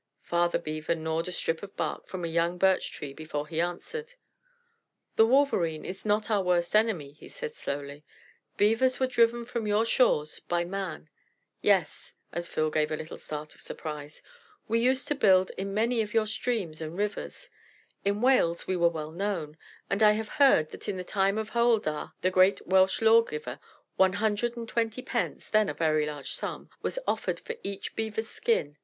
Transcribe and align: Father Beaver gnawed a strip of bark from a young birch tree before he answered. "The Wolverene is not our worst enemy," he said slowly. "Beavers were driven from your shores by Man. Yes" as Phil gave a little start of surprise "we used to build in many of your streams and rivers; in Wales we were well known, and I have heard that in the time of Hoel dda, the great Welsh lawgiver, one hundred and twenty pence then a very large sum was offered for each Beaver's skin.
Father 0.23 0.57
Beaver 0.57 0.95
gnawed 0.95 1.27
a 1.27 1.31
strip 1.31 1.61
of 1.61 1.77
bark 1.77 2.07
from 2.07 2.25
a 2.25 2.27
young 2.27 2.57
birch 2.57 2.91
tree 2.91 3.13
before 3.13 3.45
he 3.47 3.61
answered. 3.61 4.15
"The 5.15 5.27
Wolverene 5.27 5.85
is 5.85 6.07
not 6.07 6.31
our 6.31 6.41
worst 6.41 6.75
enemy," 6.75 7.11
he 7.11 7.27
said 7.27 7.53
slowly. 7.53 8.03
"Beavers 8.57 8.99
were 8.99 9.05
driven 9.05 9.45
from 9.45 9.67
your 9.67 9.85
shores 9.85 10.39
by 10.39 10.65
Man. 10.65 11.11
Yes" 11.61 12.15
as 12.33 12.47
Phil 12.47 12.71
gave 12.71 12.91
a 12.91 12.95
little 12.95 13.19
start 13.19 13.53
of 13.53 13.61
surprise 13.61 14.23
"we 14.67 14.79
used 14.79 15.07
to 15.07 15.13
build 15.13 15.51
in 15.51 15.71
many 15.71 16.01
of 16.01 16.15
your 16.15 16.25
streams 16.25 16.81
and 16.81 16.97
rivers; 16.97 17.51
in 18.03 18.21
Wales 18.23 18.65
we 18.65 18.75
were 18.75 18.89
well 18.89 19.11
known, 19.11 19.55
and 19.87 20.01
I 20.01 20.13
have 20.13 20.29
heard 20.41 20.71
that 20.71 20.89
in 20.89 20.97
the 20.97 21.03
time 21.03 21.37
of 21.37 21.49
Hoel 21.49 21.79
dda, 21.79 22.11
the 22.21 22.31
great 22.31 22.65
Welsh 22.65 23.03
lawgiver, 23.03 23.59
one 23.97 24.13
hundred 24.13 24.57
and 24.57 24.67
twenty 24.67 25.03
pence 25.03 25.47
then 25.47 25.69
a 25.69 25.75
very 25.75 26.07
large 26.07 26.31
sum 26.31 26.71
was 26.81 26.97
offered 27.05 27.39
for 27.39 27.53
each 27.61 27.95
Beaver's 27.95 28.27
skin. 28.29 28.77